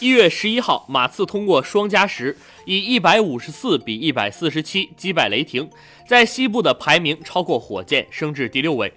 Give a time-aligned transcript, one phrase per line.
[0.00, 5.70] 一月十一号，马刺通过双加时，以一百五十四比一百四十七击败雷霆，
[6.06, 8.92] 在西部的排名超过火箭，升至第六位。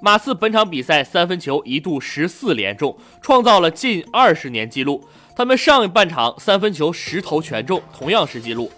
[0.00, 5.02] 马刺本场比赛三分球一度十四连中，创造了近二十年纪录。
[5.34, 8.70] 他们上半场三分球十投全中，同样是纪录。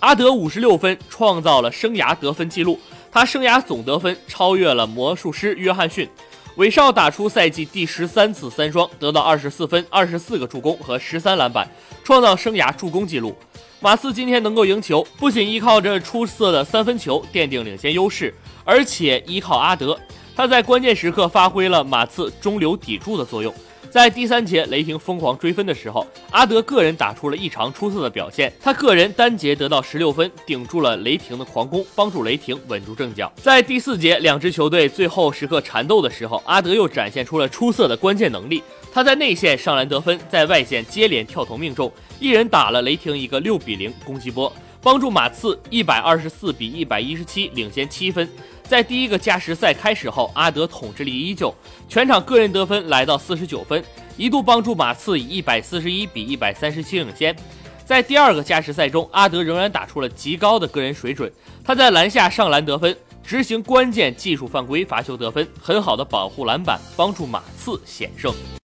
[0.00, 2.78] 阿德五十六分，创造了生涯得分纪录，
[3.10, 6.08] 他生涯总得分超越了魔术师约翰逊。
[6.56, 11.66] 韦少打出赛季第十三次三双，得到二十四分、二十四个助攻和十三篮板，
[12.04, 13.34] 创造生涯助攻纪录。
[13.80, 18.34] 马刺今天能够赢球，不仅依靠着出色的三分球奠定领先优势，
[18.64, 19.98] 而且依靠阿德。
[20.36, 23.52] 他在关键时刻发挥了马刺中流砥柱的作用。
[23.92, 28.50] 在第三节雷霆疯狂追分的时候，阿德个人打出了异常出色的表现。
[28.58, 33.30] 他个人单节得到十六分，顶住了雷霆的狂攻，帮助雷霆稳住阵脚。
[33.36, 38.62] 在第四节两支球队最后时刻缠斗的时候，阿德又展现出了出色的关键能力。
[38.90, 44.50] 他在内线上篮得分，在外线接连跳投命中，一人打了雷霆一个六比零攻击波。
[44.82, 48.28] 帮助马刺一百二十四比一百一十七领先七分。
[48.64, 51.54] 在第一个加时赛开始后，阿德统治力依旧，
[51.88, 53.82] 全场个人得分来到四十九分，
[54.16, 57.36] 一度帮助马刺以一百四十一比一百三十七领先。
[57.84, 61.30] 在第二个加时赛中，阿德仍然打出了极高的个人水准，
[61.64, 68.32] 他在篮下上篮得分，执行关键技术犯规罚球得分，很好的保护篮板，帮助马刺险胜。